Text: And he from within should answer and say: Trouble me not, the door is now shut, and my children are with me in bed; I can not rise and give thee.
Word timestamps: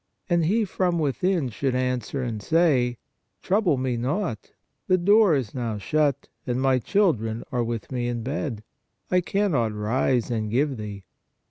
And 0.31 0.45
he 0.45 0.65
from 0.65 0.97
within 0.97 1.49
should 1.49 1.75
answer 1.75 2.23
and 2.23 2.41
say: 2.41 2.97
Trouble 3.43 3.77
me 3.77 3.97
not, 3.97 4.51
the 4.87 4.97
door 4.97 5.35
is 5.35 5.53
now 5.53 5.77
shut, 5.77 6.27
and 6.47 6.59
my 6.59 6.79
children 6.79 7.43
are 7.51 7.63
with 7.63 7.91
me 7.91 8.07
in 8.07 8.23
bed; 8.23 8.63
I 9.11 9.21
can 9.21 9.51
not 9.51 9.73
rise 9.75 10.31
and 10.31 10.49
give 10.49 10.77
thee. 10.77 11.03